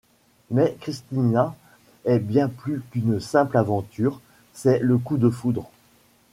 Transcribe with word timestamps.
Mais 0.49 0.75
Christina 0.79 1.55
est 2.05 2.17
bien 2.17 2.47
plus 2.49 2.81
qu'une 2.89 3.19
simple 3.19 3.55
aventure, 3.55 4.19
c'est 4.51 4.79
le 4.79 4.97
coup 4.97 5.17
de 5.17 5.29
foudre. 5.29 5.69